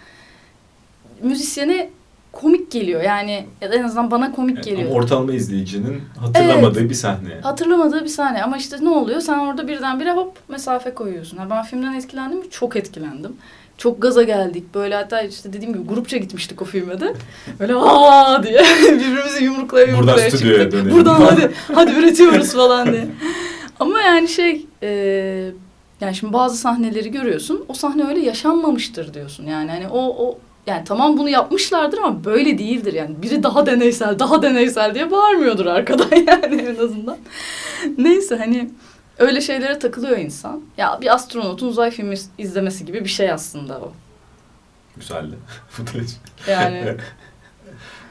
müzisyene 1.23 1.91
komik 2.33 2.71
geliyor. 2.71 3.03
Yani 3.03 3.47
ya 3.61 3.71
da 3.71 3.75
en 3.75 3.83
azından 3.83 4.11
bana 4.11 4.33
komik 4.33 4.55
Evet, 4.57 4.65
geliyor. 4.65 4.91
ama 4.91 4.99
ortalama 4.99 5.33
izleyicinin 5.33 6.03
hatırlamadığı 6.21 6.91
bir 6.91 6.95
sahne. 6.95 7.41
Hatırlamadığı 7.43 8.05
bir 8.05 8.09
sahne 8.09 8.43
ama 8.43 8.57
işte 8.57 8.77
ne 8.83 8.89
oluyor? 8.89 9.21
Sen 9.21 9.39
orada 9.39 9.69
birdenbire 9.69 10.13
hop 10.13 10.39
mesafe 10.49 10.95
koyuyorsun. 10.95 11.37
Ha, 11.37 11.47
ben 11.51 11.63
filmden 11.63 11.93
etkilendim 11.95 12.39
mi? 12.39 12.51
Çok 12.51 12.77
etkilendim. 12.77 13.33
Çok 13.79 14.03
gaza 14.03 14.23
geldik. 14.23 14.65
Böyle 14.75 14.95
hatta 14.95 15.21
işte 15.21 15.53
dediğim 15.53 15.75
gibi 15.75 15.87
grupça 15.87 16.17
gitmiştik 16.17 16.63
o 16.63 16.65
filme 16.65 17.01
de. 17.01 17.15
Böyle 17.61 17.75
aa 17.75 18.43
diye 18.43 18.59
birbirimizi 18.83 19.45
yumruklaya 19.45 19.87
Buradan 19.87 19.99
yumruklaya 19.99 20.31
stüdyoya 20.31 20.71
çıktık. 20.71 20.93
Buradan 20.93 21.21
hadi 21.21 21.51
hadi 21.75 21.93
üretiyoruz 21.93 22.53
falan 22.53 22.93
diye. 22.93 23.07
Ama 23.81 24.01
yani 24.01 24.29
şey 24.29 24.67
e, 24.83 24.89
yani 26.01 26.15
şimdi 26.15 26.33
bazı 26.33 26.57
sahneleri 26.57 27.11
görüyorsun. 27.11 27.65
O 27.69 27.75
sahne 27.75 28.05
öyle 28.09 28.21
yaşanmamıştır 28.21 29.15
diyorsun. 29.15 29.47
Yani 29.47 29.71
hani 29.71 29.89
o 29.89 30.27
o 30.27 30.39
yani 30.67 30.85
tamam 30.85 31.19
bunu 31.19 31.29
yapmışlardır 31.29 31.99
ama 31.99 32.25
böyle 32.25 32.59
değildir 32.59 32.93
yani. 32.93 33.23
Biri 33.23 33.43
daha 33.43 33.67
deneysel, 33.67 34.19
daha 34.19 34.43
deneysel 34.43 34.95
diye 34.95 35.11
bağırmıyordur 35.11 35.67
arkadan 35.67 36.09
yani 36.27 36.63
en 36.63 36.77
azından. 36.77 37.17
Neyse 37.99 38.37
hani 38.37 38.71
öyle 39.19 39.41
şeylere 39.41 39.79
takılıyor 39.79 40.19
insan. 40.19 40.61
Ya 40.77 40.99
bir 41.01 41.15
astronotun 41.15 41.69
uzay 41.69 41.91
filmi 41.91 42.15
izlemesi 42.39 42.85
gibi 42.85 43.05
bir 43.05 43.09
şey 43.09 43.31
aslında 43.31 43.81
o. 43.81 43.93
Güzeldi. 44.97 45.35
Footage. 45.71 46.07
Yani 46.49 46.97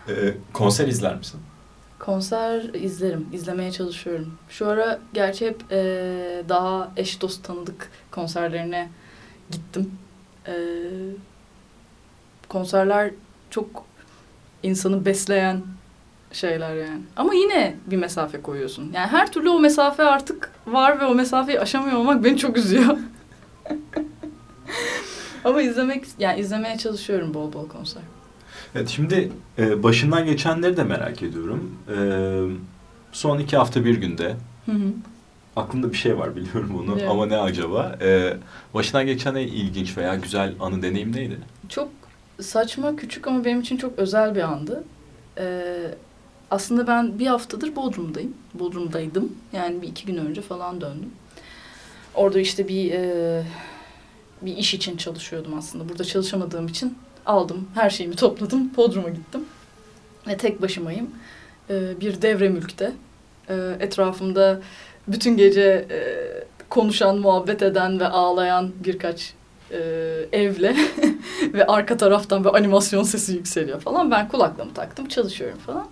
Ee, 0.09 0.33
konser 0.53 0.87
izler 0.87 1.15
misin? 1.15 1.39
Konser 2.09 2.61
izlerim, 2.73 3.27
izlemeye 3.33 3.71
çalışıyorum. 3.71 4.33
Şu 4.49 4.67
ara 4.67 4.99
gerçi 5.13 5.47
hep 5.47 5.63
eee, 5.71 6.43
daha 6.49 6.91
eş 6.97 7.21
dost 7.21 7.43
tanıdık 7.43 7.89
konserlerine 8.11 8.89
gittim. 9.51 9.91
Eee, 10.47 10.53
konserler 12.47 13.11
çok 13.49 13.85
insanı 14.63 15.05
besleyen 15.05 15.61
şeyler 16.31 16.75
yani. 16.75 17.01
Ama 17.15 17.33
yine 17.33 17.75
bir 17.85 17.97
mesafe 17.97 18.41
koyuyorsun. 18.41 18.91
Yani 18.93 19.07
her 19.07 19.31
türlü 19.31 19.49
o 19.49 19.59
mesafe 19.59 20.03
artık 20.03 20.51
var 20.67 20.99
ve 20.99 21.05
o 21.05 21.15
mesafeyi 21.15 21.59
aşamıyor 21.59 21.97
olmak 21.97 22.23
beni 22.23 22.37
çok 22.37 22.57
üzüyor. 22.57 22.97
Ama 25.43 25.61
izlemek 25.61 26.05
yani 26.19 26.39
izlemeye 26.39 26.77
çalışıyorum 26.77 27.33
bol 27.33 27.53
bol 27.53 27.67
konser. 27.67 28.03
Evet 28.75 28.89
şimdi 28.89 29.31
e, 29.57 29.83
başından 29.83 30.25
geçenleri 30.25 30.77
de 30.77 30.83
merak 30.83 31.23
ediyorum. 31.23 31.75
E, 31.89 31.97
son 33.11 33.39
iki 33.39 33.57
hafta 33.57 33.85
bir 33.85 33.97
günde 33.97 34.35
Hı 34.65 34.71
hı. 34.71 34.93
aklımda 35.55 35.91
bir 35.91 35.97
şey 35.97 36.17
var 36.17 36.35
biliyorum 36.35 36.71
bunu 36.73 36.95
Evet. 36.99 37.09
ama 37.09 37.25
ne 37.25 37.37
acaba? 37.37 37.97
E, 38.01 38.37
başından 38.73 39.05
geçen 39.05 39.35
en 39.35 39.47
ilginç 39.47 39.97
veya 39.97 40.15
güzel 40.15 40.53
anı 40.59 40.81
deneyim 40.81 41.15
neydi? 41.15 41.37
Çok 41.69 41.89
saçma, 42.41 42.95
küçük 42.95 43.27
ama 43.27 43.45
benim 43.45 43.61
için 43.61 43.77
çok 43.77 43.99
özel 43.99 44.35
bir 44.35 44.41
andı. 44.41 44.83
Ee, 45.37 45.95
aslında 46.51 46.87
ben 46.87 47.19
bir 47.19 47.27
haftadır 47.27 47.75
Bodrum'dayım. 47.75 48.33
Bodrum'daydım. 48.53 49.33
Yani 49.53 49.81
bir 49.81 49.87
iki 49.87 50.05
gün 50.05 50.17
önce 50.17 50.41
falan 50.41 50.81
döndüm. 50.81 51.09
Orada 52.15 52.39
işte 52.39 52.67
bir 52.67 52.91
e, 52.91 53.43
bir 54.41 54.57
iş 54.57 54.73
için 54.73 54.97
çalışıyordum 54.97 55.53
aslında. 55.57 55.89
Burada 55.89 56.03
çalışamadığım 56.03 56.67
için 56.67 56.97
aldım, 57.29 57.67
her 57.75 57.89
şeyimi 57.89 58.15
topladım, 58.15 58.71
Bodrum'a 58.77 59.09
gittim. 59.09 59.45
Ve 60.27 60.37
tek 60.37 60.61
başımayım. 60.61 61.09
Ee, 61.69 62.01
bir 62.01 62.21
devre 62.21 62.49
mülkte. 62.49 62.91
Ee, 63.49 63.55
etrafımda 63.79 64.61
bütün 65.07 65.37
gece 65.37 65.87
e, 65.91 65.99
konuşan, 66.69 67.17
muhabbet 67.17 67.61
eden 67.61 67.99
ve 67.99 68.07
ağlayan 68.07 68.71
birkaç 68.85 69.33
e, 69.71 69.79
evle 70.31 70.75
ve 71.53 71.65
arka 71.65 71.97
taraftan 71.97 72.43
bir 72.43 72.55
animasyon 72.55 73.03
sesi 73.03 73.33
yükseliyor 73.33 73.79
falan. 73.79 74.11
Ben 74.11 74.27
kulaklığımı 74.27 74.73
taktım, 74.73 75.07
çalışıyorum 75.07 75.59
falan. 75.59 75.87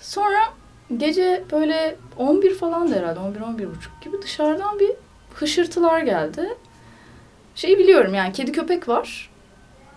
Sonra 0.00 0.38
gece 0.96 1.44
böyle 1.52 1.96
11 2.16 2.54
falan 2.54 2.90
da 2.90 2.94
herhalde, 2.94 3.20
11-11 3.20 3.76
buçuk 3.76 4.02
gibi 4.02 4.22
dışarıdan 4.22 4.80
bir 4.80 4.90
hışırtılar 5.34 6.00
geldi. 6.00 6.48
Şeyi 7.54 7.78
biliyorum 7.78 8.14
yani 8.14 8.32
kedi 8.32 8.52
köpek 8.52 8.88
var 8.88 9.30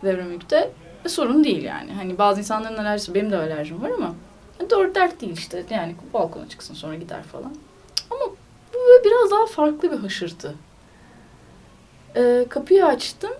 devremükte 0.03 0.71
ve 1.05 1.09
sorun 1.09 1.43
değil 1.43 1.63
yani. 1.63 1.93
Hani 1.93 2.17
bazı 2.17 2.39
insanların 2.39 2.77
alerjisi, 2.77 3.13
benim 3.13 3.31
de 3.31 3.37
alerjim 3.37 3.81
var 3.81 3.89
ama 3.89 4.15
doğru 4.69 4.95
dert 4.95 5.21
değil 5.21 5.33
işte. 5.33 5.63
Yani 5.69 5.95
balkona 6.13 6.49
çıksın 6.49 6.73
sonra 6.73 6.95
gider 6.95 7.23
falan. 7.23 7.55
Ama 8.09 8.21
bu 8.73 8.77
böyle 8.89 9.03
biraz 9.03 9.31
daha 9.31 9.45
farklı 9.45 9.91
bir 9.91 9.97
hışırtı. 9.97 10.55
Ee, 12.15 12.45
kapıyı 12.49 12.85
açtım, 12.85 13.31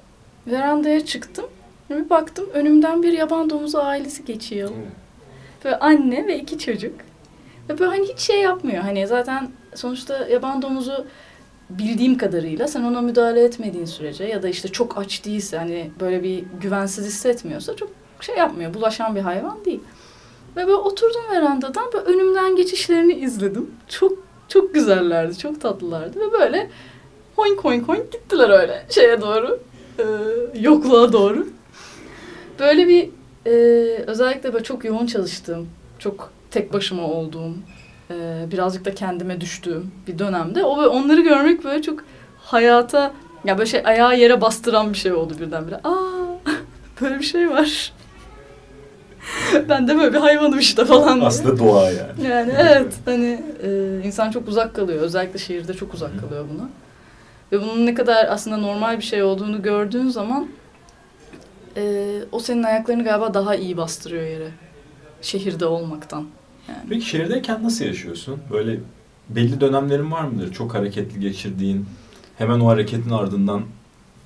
verandaya 0.48 1.06
çıktım. 1.06 1.46
Bir 1.90 2.10
baktım 2.10 2.50
önümden 2.54 3.04
bir 3.04 3.14
yaban 3.14 3.50
domuzu 3.50 3.78
ailesi 3.78 4.26
geçiyor. 4.26 4.70
Böyle 5.66 5.80
anne 5.80 6.28
ve 6.28 6.40
iki 6.40 6.60
çocuk. 6.60 6.96
Ve 7.70 7.80
böyle 7.80 7.92
hani 7.92 8.08
hiç 8.08 8.20
şey 8.20 8.42
yapmıyor. 8.42 8.84
Hani 8.84 9.08
zaten 9.08 9.52
sonuçta 9.76 10.28
yaban 10.28 10.62
domuzu 10.62 11.06
bildiğim 11.70 12.18
kadarıyla 12.18 12.68
sen 12.68 12.84
ona 12.84 13.02
müdahale 13.02 13.44
etmediğin 13.44 13.86
sürece 13.86 14.24
ya 14.24 14.44
da 14.44 14.50
işte 14.50 14.68
çok 14.68 14.98
aç 14.98 15.26
değilse 15.26 15.58
hani 15.58 15.92
böyle 16.00 16.24
bir 16.24 16.44
güvensiz 16.62 17.06
hissetmiyorsa 17.06 17.76
çok 17.76 17.90
şey 18.22 18.36
yapmıyor. 18.38 18.74
Bulaşan 18.74 19.16
bir 19.16 19.22
hayvan 19.22 19.66
değil. 19.66 19.80
Ve 20.56 20.68
böyle 20.68 20.76
oturdum 20.76 21.22
verandadan 21.32 21.86
böyle 21.94 22.06
önümden 22.06 22.56
geçişlerini 22.56 23.14
izledim. 23.14 23.72
Çok 23.88 24.30
çok 24.48 24.74
güzellerdi, 24.74 25.38
çok 25.38 25.62
tatlılardı 25.62 26.20
ve 26.20 26.32
böyle 26.32 26.70
hoink 27.36 27.60
hoink 27.60 27.88
hoink 27.88 28.12
gittiler 28.12 28.50
öyle 28.50 28.86
şeye 28.90 29.22
doğru, 29.22 29.60
e, 30.00 30.04
yokluğa 30.60 31.14
doğru. 31.14 31.48
Böyle 32.60 32.88
bir 32.88 33.10
e, 33.46 33.52
özellikle 34.08 34.54
böyle 34.54 34.64
çok 34.64 34.86
yoğun 34.86 35.06
çalıştığım, 35.06 35.70
çok 36.00 36.32
tek 36.52 36.74
başıma 36.74 37.04
olduğum, 37.04 37.54
e, 38.10 38.46
birazcık 38.52 38.86
da 38.86 38.96
kendime 38.96 39.42
düştüğüm 39.42 39.92
bir 40.08 40.20
dönemde 40.20 40.64
o 40.64 40.86
onları 40.90 41.22
görmek 41.22 41.64
böyle 41.64 41.82
çok 41.82 42.04
hayata 42.38 43.14
ya 43.46 43.58
böyle 43.58 43.70
şey 43.70 43.82
ayağı 43.86 44.20
yere 44.20 44.42
bastıran 44.42 44.94
bir 44.94 44.98
şey 44.98 45.14
oldu 45.14 45.34
birdenbire. 45.40 45.76
Aa 45.76 46.40
böyle 47.02 47.20
bir 47.20 47.26
şey 47.26 47.50
var. 47.50 47.94
ben 49.70 49.88
de 49.88 49.98
böyle 49.98 50.14
bir 50.14 50.20
hayvanım 50.20 50.60
işte 50.60 50.86
falan 50.86 51.16
diye. 51.16 51.28
Aslında 51.28 51.60
doğa 51.60 51.92
yani. 51.92 52.28
Yani 52.30 52.54
evet 52.58 52.94
hani 53.06 53.44
e, 53.64 54.02
insan 54.04 54.32
çok 54.32 54.48
uzak 54.48 54.76
kalıyor. 54.76 55.02
Özellikle 55.02 55.40
şehirde 55.40 55.74
çok 55.74 55.94
uzak 55.94 56.20
kalıyor 56.22 56.46
buna. 56.54 56.70
Ve 57.52 57.62
bunun 57.62 57.86
ne 57.86 57.94
kadar 57.94 58.28
aslında 58.30 58.58
normal 58.58 58.98
bir 58.98 59.04
şey 59.04 59.24
olduğunu 59.24 59.62
gördüğün 59.62 60.10
zaman 60.10 60.48
e, 61.78 62.14
o 62.32 62.40
senin 62.40 62.64
ayaklarını 62.64 63.04
galiba 63.04 63.34
daha 63.34 63.56
iyi 63.56 63.78
bastırıyor 63.78 64.24
yere. 64.24 64.50
Şehirde 65.22 65.66
olmaktan. 65.66 66.26
Yani. 66.68 66.78
Peki 66.90 67.06
şehirdeyken 67.06 67.64
nasıl 67.64 67.86
yaşıyorsun? 67.86 68.40
Böyle 68.52 68.80
belli 69.30 69.62
dönemlerin 69.62 70.12
var 70.12 70.24
mıdır? 70.24 70.54
Çok 70.54 70.74
hareketli 70.74 71.20
geçirdiğin, 71.20 71.86
hemen 72.38 72.60
o 72.60 72.68
hareketin 72.68 73.10
ardından 73.10 73.64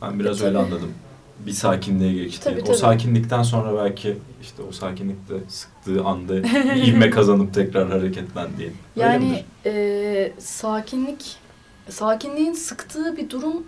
ben 0.02 0.20
biraz 0.20 0.42
E, 0.42 0.46
öyle 0.46 0.58
tabii. 0.58 0.66
anladım. 0.66 0.92
Bir 1.46 1.52
sakinliğe. 1.52 2.30
Tabii, 2.44 2.62
O 2.70 2.74
sakinlikten 2.74 3.44
sonra 3.44 3.84
belki 3.84 4.18
işte 4.42 4.64
o 4.70 4.72
sakinlikte 4.72 5.34
sıktığı 5.48 6.04
anda 6.04 6.36
ivme 6.76 7.10
kazanıp 7.10 7.54
tekrar 7.54 7.90
hareketlendiğin. 7.90 8.74
Yani 8.96 9.44
e, 9.66 10.32
sakinlik, 10.40 11.36
sakinliğin 11.90 12.54
sıktığı 12.54 13.18
bir 13.18 13.30
durum 13.30 13.64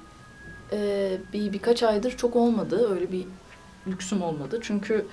e, 0.71 1.11
bir 1.33 1.53
birkaç 1.53 1.83
aydır 1.83 2.11
çok 2.17 2.35
olmadı. 2.35 2.89
Öyle 2.95 3.11
bir 3.11 3.25
lüksüm 3.87 4.21
olmadı. 4.21 4.59
Çünkü 4.61 5.05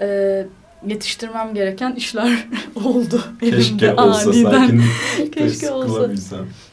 e, 0.00 0.46
yetiştirmem 0.86 1.54
gereken 1.54 1.92
işler 1.92 2.46
oldu. 2.84 3.22
Keşke 3.40 3.56
elimde 3.56 3.94
olsa 3.94 4.30
aniden. 4.30 4.82
Keşke 5.32 5.70
olsa. 5.70 6.10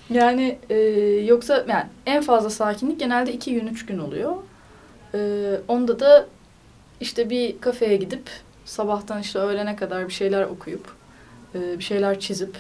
Yani 0.10 0.58
e, 0.70 0.76
yoksa 1.26 1.66
yani 1.68 1.86
en 2.06 2.24
fazla 2.24 2.50
sakinlik 2.50 3.00
genelde 3.00 3.34
iki 3.34 3.54
gün 3.54 3.68
üç 3.68 3.86
gün 3.86 4.00
oluyor. 4.00 4.36
E, 5.14 5.20
onda 5.68 6.00
da 6.00 6.28
işte 7.02 7.30
bir 7.30 7.62
kafeye 7.62 7.98
gidip 7.98 8.30
sabahtan 8.66 9.22
işte 9.22 9.40
öğlene 9.40 9.76
kadar 9.76 10.08
bir 10.08 10.14
şeyler 10.14 10.44
okuyup 10.44 10.96
e, 11.56 11.80
bir 11.80 11.84
şeyler 11.84 12.20
çizip 12.20 12.58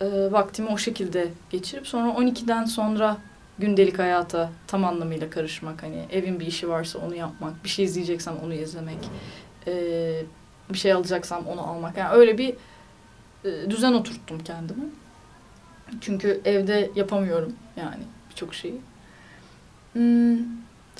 e, 0.00 0.32
vaktimi 0.32 0.68
o 0.68 0.78
şekilde 0.78 1.28
geçirip 1.50 1.86
sonra 1.86 2.08
12'den 2.10 2.64
sonra 2.64 3.16
gündelik 3.58 3.98
hayata 3.98 4.50
tam 4.66 4.84
anlamıyla 4.84 5.30
karışmak 5.30 5.82
hani 5.82 6.04
evin 6.12 6.40
bir 6.40 6.46
işi 6.46 6.68
varsa 6.68 6.98
onu 6.98 7.14
yapmak 7.14 7.64
bir 7.64 7.68
şey 7.68 7.84
izleyeceksem 7.84 8.34
onu 8.44 8.54
izlemek 8.54 8.98
e, 9.68 10.24
bir 10.70 10.78
şey 10.78 10.92
alacaksam 10.92 11.46
onu 11.46 11.62
almak. 11.62 11.96
Yani 11.96 12.14
öyle 12.14 12.38
bir 12.38 12.54
e, 13.44 13.70
düzen 13.70 13.92
oturttum 13.92 14.38
kendime. 14.44 14.84
Çünkü 16.00 16.40
evde 16.44 16.90
yapamıyorum 16.94 17.52
yani 17.76 18.02
birçok 18.30 18.54
şeyi. 18.54 18.80
Hmm, 19.92 20.38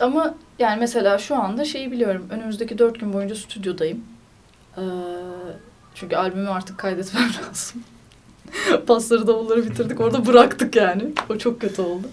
ama 0.01 0.35
yani 0.59 0.81
mesela 0.81 1.19
şu 1.19 1.37
anda 1.37 1.65
şeyi 1.65 1.93
biliyorum. 1.93 2.27
Önümüzdeki 2.31 2.79
dört 2.79 3.01
gün 3.01 3.13
boyunca 3.13 3.35
stüdyodayım. 3.35 4.05
Ee, 4.77 4.83
çünkü 5.95 6.17
albümü 6.17 6.49
artık 6.49 6.79
kaydetmem 6.79 7.23
lazım. 7.49 7.83
Pasları 8.87 9.27
davulları 9.27 9.65
bitirdik. 9.71 10.01
Orada 10.01 10.27
bıraktık 10.27 10.77
yani. 10.77 11.03
O 11.31 11.39
çok 11.39 11.61
kötü 11.61 11.83
oldu. 11.83 12.09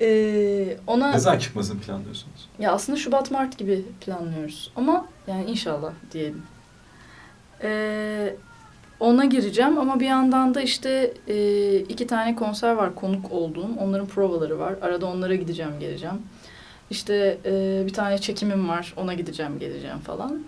Ee, 0.00 0.76
ona 0.86 1.10
Ne 1.10 1.18
zaman 1.18 1.38
çıkmasını 1.38 1.80
planlıyorsunuz? 1.80 2.48
ya 2.58 2.72
aslında 2.72 2.98
Şubat 2.98 3.30
Mart 3.30 3.58
gibi 3.58 3.84
planlıyoruz. 4.00 4.70
Ama 4.76 5.06
yani 5.26 5.44
inşallah 5.50 5.92
diyelim. 6.12 6.42
Ee, 7.62 8.34
ona 9.00 9.24
gireceğim 9.24 9.78
ama 9.78 10.00
bir 10.00 10.06
yandan 10.06 10.54
da 10.54 10.60
işte 10.60 11.14
e, 11.28 11.76
iki 11.78 12.06
tane 12.06 12.36
konser 12.36 12.72
var 12.72 12.94
konuk 12.94 13.32
olduğum. 13.32 13.68
Onların 13.80 14.06
provaları 14.06 14.58
var. 14.58 14.74
Arada 14.82 15.06
onlara 15.06 15.34
gideceğim 15.34 15.72
geleceğim. 15.80 16.22
İşte 16.90 17.38
e, 17.44 17.82
bir 17.86 17.92
tane 17.92 18.18
çekimim 18.18 18.68
var. 18.68 18.94
Ona 18.96 19.14
gideceğim 19.14 19.58
geleceğim 19.58 19.98
falan. 19.98 20.42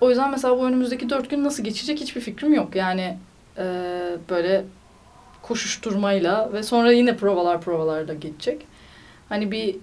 O 0.00 0.08
yüzden 0.08 0.30
mesela 0.30 0.58
bu 0.58 0.66
önümüzdeki 0.66 1.10
dört 1.10 1.30
gün 1.30 1.44
nasıl 1.44 1.64
geçecek 1.64 2.00
hiçbir 2.00 2.20
fikrim 2.20 2.54
yok. 2.54 2.76
Yani 2.76 3.18
e, 3.58 3.64
böyle 4.30 4.64
koşuşturmayla 5.42 6.52
ve 6.52 6.62
sonra 6.62 6.92
yine 6.92 7.16
provalar 7.16 7.60
provalarda 7.60 8.14
geçecek. 8.14 8.66
Hani 9.28 9.50
bir 9.50 9.76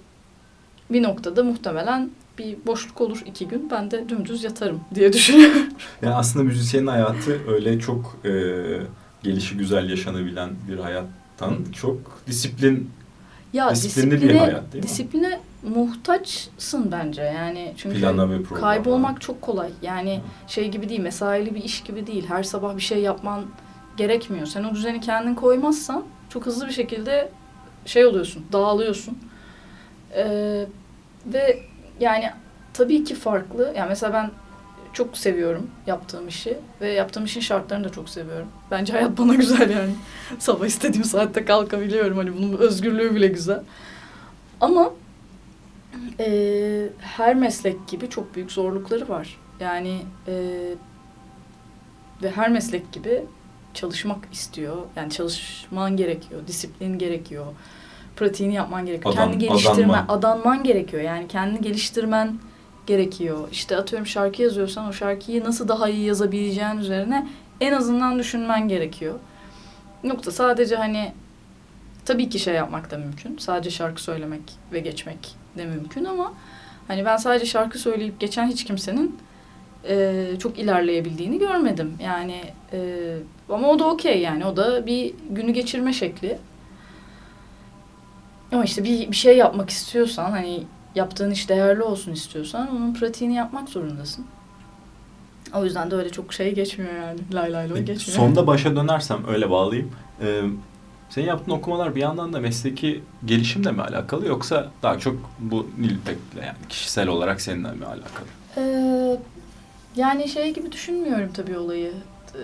bir 0.89 1.03
noktada 1.03 1.43
muhtemelen 1.43 2.09
bir 2.37 2.57
boşluk 2.65 3.01
olur 3.01 3.21
iki 3.25 3.47
gün. 3.47 3.69
Ben 3.71 3.91
de 3.91 4.09
dümdüz 4.09 4.43
yatarım 4.43 4.81
diye 4.95 5.13
düşünüyorum. 5.13 5.61
Yani 6.01 6.15
aslında 6.15 6.45
müzisyenin 6.45 6.87
hayatı 6.87 7.51
öyle 7.51 7.79
çok 7.79 8.17
e, 8.25 8.31
gelişi 9.23 9.57
güzel 9.57 9.89
yaşanabilen 9.89 10.49
bir 10.69 10.77
hayattan 10.79 11.57
çok 11.73 11.97
disiplin 12.27 12.89
Ya 13.53 13.71
Disiplinli 13.71 14.21
bir 14.21 14.35
hayat 14.35 14.73
değil 14.73 14.83
mi? 14.83 14.89
disipline 14.89 15.39
muhtaçsın 15.75 16.91
bence 16.91 17.21
yani 17.21 17.73
çünkü 17.77 17.99
plana 17.99 18.29
ve 18.29 18.43
programa. 18.43 18.67
kaybolmak 18.67 19.21
çok 19.21 19.41
kolay. 19.41 19.69
Yani 19.81 20.21
şey 20.47 20.71
gibi 20.71 20.89
değil, 20.89 20.99
mesaili 20.99 21.55
bir 21.55 21.63
iş 21.63 21.81
gibi 21.83 22.07
değil. 22.07 22.25
Her 22.27 22.43
sabah 22.43 22.75
bir 22.75 22.81
şey 22.81 22.99
yapman 23.01 23.43
gerekmiyor. 23.97 24.45
Sen 24.45 24.63
o 24.63 24.75
düzeni 24.75 25.01
kendin 25.01 25.35
koymazsan 25.35 26.03
çok 26.29 26.45
hızlı 26.45 26.67
bir 26.67 26.71
şekilde 26.73 27.29
şey 27.85 28.05
oluyorsun, 28.05 28.45
dağılıyorsun. 28.53 29.17
Ee, 30.15 30.65
ve 31.25 31.59
yani 31.99 32.29
tabii 32.73 33.03
ki 33.03 33.15
farklı. 33.15 33.73
Yani 33.77 33.89
mesela 33.89 34.13
ben 34.13 34.31
çok 34.93 35.17
seviyorum 35.17 35.69
yaptığım 35.87 36.27
işi 36.27 36.57
ve 36.81 36.91
yaptığım 36.91 37.25
işin 37.25 37.39
şartlarını 37.41 37.83
da 37.83 37.91
çok 37.91 38.09
seviyorum. 38.09 38.47
Bence 38.71 38.93
hayat 38.93 39.17
bana 39.17 39.35
güzel 39.35 39.69
yani. 39.69 39.93
Sabah 40.39 40.65
istediğim 40.65 41.03
saatte 41.03 41.45
kalkabiliyorum. 41.45 42.17
Hani 42.17 42.37
bunun 42.37 42.57
özgürlüğü 42.57 43.15
bile 43.15 43.27
güzel. 43.27 43.63
Ama 44.61 44.93
e, 46.19 46.89
her 46.99 47.35
meslek 47.35 47.87
gibi 47.87 48.09
çok 48.09 48.35
büyük 48.35 48.51
zorlukları 48.51 49.09
var. 49.09 49.37
Yani 49.59 50.01
e, 50.27 50.33
ve 52.23 52.31
her 52.31 52.49
meslek 52.49 52.91
gibi 52.91 53.23
çalışmak 53.73 54.17
istiyor. 54.33 54.77
Yani 54.95 55.11
çalışman 55.11 55.97
gerekiyor, 55.97 56.41
disiplin 56.47 56.97
gerekiyor, 56.97 57.45
pratiğini 58.15 58.53
yapman 58.53 58.85
gerekiyor. 58.85 59.13
Adam- 59.13 59.31
kendi 59.31 59.45
geliştirmen, 59.47 59.89
adanman. 59.93 60.05
adanman 60.17 60.63
gerekiyor. 60.63 61.03
Yani 61.03 61.27
kendini 61.27 61.61
geliştirmen 61.61 62.39
gerekiyor. 62.87 63.47
İşte 63.51 63.77
atıyorum 63.77 64.07
şarkı 64.07 64.41
yazıyorsan 64.41 64.87
o 64.87 64.93
şarkıyı 64.93 65.43
nasıl 65.43 65.67
daha 65.67 65.89
iyi 65.89 66.05
yazabileceğin 66.05 66.77
üzerine 66.77 67.27
en 67.61 67.73
azından 67.73 68.19
düşünmen 68.19 68.67
gerekiyor. 68.67 69.15
Yoksa 70.03 70.31
sadece 70.31 70.75
hani 70.75 71.13
tabii 72.05 72.29
ki 72.29 72.39
şey 72.39 72.53
yapmak 72.53 72.91
da 72.91 72.97
mümkün. 72.97 73.37
Sadece 73.37 73.69
şarkı 73.69 74.03
söylemek 74.03 74.41
ve 74.73 74.79
geçmek 74.79 75.35
de 75.57 75.65
mümkün 75.65 76.05
ama 76.05 76.33
hani 76.87 77.05
ben 77.05 77.17
sadece 77.17 77.45
şarkı 77.45 77.79
söyleyip 77.79 78.19
geçen 78.19 78.47
hiç 78.47 78.63
kimsenin 78.63 79.19
e, 79.89 80.25
çok 80.39 80.59
ilerleyebildiğini 80.59 81.39
görmedim. 81.39 81.93
Yani 82.03 82.41
e, 82.73 82.79
ama 83.49 83.69
o 83.69 83.79
da 83.79 83.87
okey 83.87 84.21
yani 84.21 84.45
o 84.45 84.57
da 84.57 84.85
bir 84.85 85.13
günü 85.29 85.51
geçirme 85.51 85.93
şekli. 85.93 86.37
Ama 88.51 88.63
işte 88.63 88.83
bir, 88.83 89.11
bir 89.11 89.15
şey 89.15 89.37
yapmak 89.37 89.69
istiyorsan 89.69 90.31
hani 90.31 90.63
yaptığın 90.95 91.31
iş 91.31 91.49
değerli 91.49 91.83
olsun 91.83 92.11
istiyorsan 92.11 92.75
onun 92.75 92.93
pratiğini 92.93 93.35
yapmak 93.35 93.69
zorundasın. 93.69 94.25
O 95.55 95.63
yüzden 95.65 95.91
de 95.91 95.95
öyle 95.95 96.09
çok 96.09 96.33
şey 96.33 96.55
geçmiyor 96.55 96.93
yani. 96.93 97.19
Lay 97.33 97.53
lay 97.53 97.67
Peki, 97.67 97.85
geçmiyor. 97.85 98.19
Sonda 98.19 98.47
başa 98.47 98.75
dönersem 98.75 99.27
öyle 99.27 99.49
bağlayayım. 99.49 99.91
Ee, 100.21 100.41
senin 101.09 101.25
yaptığın 101.25 101.51
okumalar 101.51 101.95
bir 101.95 102.01
yandan 102.01 102.33
da 102.33 102.39
mesleki 102.39 103.03
gelişimle 103.25 103.71
mi 103.71 103.81
alakalı 103.81 104.27
yoksa 104.27 104.71
daha 104.83 104.99
çok 104.99 105.15
bu 105.39 105.67
Nilüpek'le 105.77 106.35
yani 106.35 106.57
kişisel 106.69 107.07
olarak 107.07 107.41
seninle 107.41 107.71
mi 107.71 107.85
alakalı? 107.85 108.27
Ee, 108.57 109.17
yani 109.95 110.27
şey 110.27 110.53
gibi 110.53 110.71
düşünmüyorum 110.71 111.29
tabii 111.33 111.57
olayı. 111.57 111.91
Ee, 112.35 112.39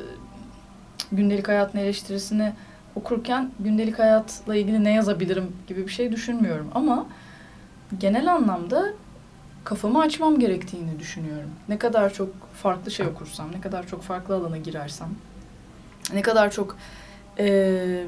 gündelik 1.12 1.48
hayatın 1.48 1.80
eleştirisini 1.80 2.54
okurken 2.97 3.51
gündelik 3.60 3.99
hayatla 3.99 4.55
ilgili 4.55 4.83
ne 4.83 4.93
yazabilirim 4.93 5.51
gibi 5.67 5.88
bir 5.88 5.91
şey 5.91 6.12
düşünmüyorum. 6.12 6.67
Ama 6.75 7.05
genel 7.99 8.33
anlamda 8.33 8.93
kafamı 9.63 9.99
açmam 9.99 10.39
gerektiğini 10.39 10.99
düşünüyorum. 10.99 11.49
Ne 11.69 11.77
kadar 11.77 12.13
çok 12.13 12.29
farklı 12.63 12.91
şey 12.91 13.07
okursam, 13.07 13.51
ne 13.51 13.62
kadar 13.62 13.88
çok 13.88 14.03
farklı 14.03 14.36
alana 14.36 14.57
girersem, 14.57 15.10
ne 16.13 16.21
kadar 16.21 16.51
çok 16.51 16.77
eee, 17.39 18.03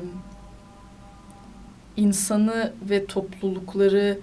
insanı 1.98 2.74
ve 2.90 3.06
toplulukları 3.06 4.20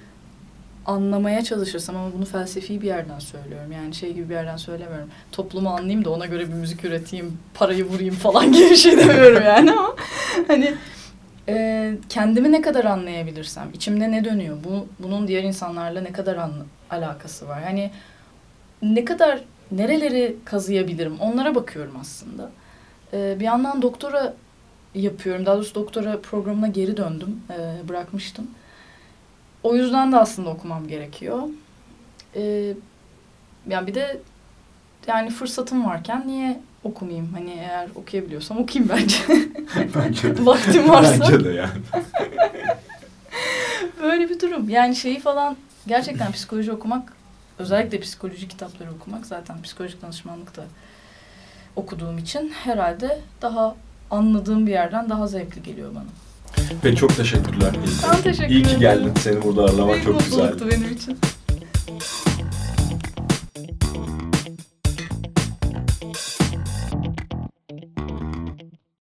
anlamaya 0.87 1.45
çalışırsam 1.45 1.97
ama 1.97 2.13
bunu 2.17 2.25
felsefi 2.25 2.83
bir 2.83 2.87
yerden 2.87 3.19
söylüyorum. 3.19 3.73
Yani 3.73 3.95
şey 3.95 4.13
gibi 4.13 4.29
bir 4.29 4.35
yerden 4.35 4.57
söylemiyorum. 4.57 5.09
Toplumu 5.33 5.69
anlayayım 5.71 6.05
da 6.05 6.11
ona 6.11 6.27
göre 6.27 6.49
bir 6.49 6.55
müzik 6.55 6.85
üreteyim, 6.85 7.39
parayı 7.55 7.85
vurayım 7.85 8.15
falan 8.15 8.53
gibi 8.53 8.71
bir 8.71 8.77
şey 8.77 8.97
demiyorum 8.99 9.43
yani 9.45 9.73
ama 9.73 9.97
hani 10.47 10.75
e, 11.49 11.95
kendimi 12.09 12.53
ne 12.53 12.61
kadar 12.61 12.85
anlayabilirsem, 12.85 13.69
içimde 13.75 14.11
ne 14.11 14.25
dönüyor, 14.25 14.57
bu, 14.65 14.87
bunun 14.99 15.29
diğer 15.29 15.43
insanlarla 15.43 16.01
ne 16.01 16.13
kadar 16.13 16.37
an, 16.37 16.53
alakası 16.91 17.49
var. 17.49 17.63
Hani 17.63 17.91
ne 18.83 19.05
kadar 19.05 19.41
nereleri 19.71 20.37
kazıyabilirim 20.45 21.21
onlara 21.21 21.55
bakıyorum 21.55 21.97
aslında. 22.01 22.51
E, 23.13 23.37
bir 23.41 23.45
yandan 23.45 23.83
doktora 23.83 24.35
yapıyorum. 24.95 25.47
Daha 25.47 25.57
doğrusu 25.57 25.75
doktora 25.75 26.21
programına 26.21 26.69
geri 26.69 26.97
döndüm. 26.97 27.41
E, 27.51 27.89
bırakmıştım. 27.89 28.47
O 29.63 29.77
yüzden 29.77 30.13
de 30.13 30.17
aslında 30.17 30.51
okumam 30.51 30.89
gerekiyor. 30.89 31.43
Ee, 32.37 32.75
yani 33.69 33.87
bir 33.87 33.95
de 33.95 34.21
yani 35.07 35.31
fırsatım 35.31 35.85
varken 35.85 36.23
niye 36.27 36.61
okumayayım? 36.87 37.29
Hani 37.33 37.51
eğer 37.51 37.89
okuyabiliyorsam 37.95 38.59
okuyayım 38.59 38.93
bence. 38.95 39.17
Bence 39.95 40.37
de. 40.37 40.47
Vaktim 40.47 40.89
varsa. 40.89 41.25
Bence 41.33 41.45
de 41.45 41.49
yani. 41.53 41.71
Böyle 44.03 44.29
bir 44.31 44.41
durum. 44.41 44.69
Yani 44.69 44.97
şeyi 44.97 45.21
falan 45.21 45.57
gerçekten 45.87 46.33
psikoloji 46.33 46.73
okumak, 46.73 47.13
özellikle 47.59 48.01
psikoloji 48.01 48.49
kitapları 48.49 48.91
okumak 49.01 49.27
zaten 49.27 49.63
psikolojik 49.63 50.03
danışmanlık 50.03 50.57
da 50.57 50.65
okuduğum 51.77 52.19
için 52.19 52.49
herhalde 52.65 53.21
daha 53.43 53.77
anladığım 54.11 54.67
bir 54.67 54.73
yerden 54.73 55.11
daha 55.11 55.27
zevkli 55.27 55.63
geliyor 55.63 55.91
bana. 55.95 56.05
Peki 56.83 56.97
çok 56.97 57.17
teşekkürler. 57.17 57.71
Ben 58.13 58.23
teşekkür 58.23 58.55
İyi 58.55 58.63
ki 58.63 58.69
ederim. 58.69 58.81
geldin. 58.81 59.13
Seni 59.21 59.43
burada 59.43 59.63
ağırlamak 59.63 60.03
çok 60.05 60.15
mutluluktu 60.15 60.65
güzeldi. 60.65 60.83
benim 60.83 60.95
için. 60.97 61.19